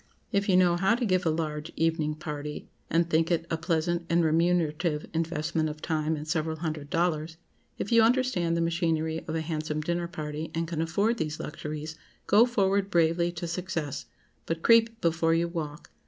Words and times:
If 0.31 0.49
you 0.49 0.57
know 0.57 0.77
how 0.77 0.95
to 0.95 1.05
give 1.05 1.27
a 1.27 1.29
large 1.29 1.71
evening 1.75 2.15
party 2.15 2.67
(and 2.89 3.07
think 3.07 3.29
it 3.29 3.45
a 3.51 3.57
pleasant 3.57 4.03
and 4.09 4.23
remunerative 4.25 5.05
investment 5.13 5.69
of 5.69 5.79
time 5.79 6.15
and 6.15 6.27
several 6.27 6.55
hundred 6.55 6.89
dollars)—if 6.89 7.91
you 7.91 8.01
understand 8.01 8.57
the 8.57 8.61
machinery 8.61 9.23
of 9.27 9.35
a 9.35 9.41
handsome 9.41 9.79
dinner 9.79 10.07
party, 10.07 10.49
and 10.55 10.67
can 10.67 10.81
afford 10.81 11.17
these 11.19 11.39
luxuries, 11.39 11.97
go 12.25 12.47
forward 12.47 12.89
bravely 12.89 13.31
to 13.33 13.45
success. 13.45 14.07
But 14.47 14.63
creep 14.63 14.99
before 15.01 15.35
you 15.35 15.47
walk. 15.47 15.91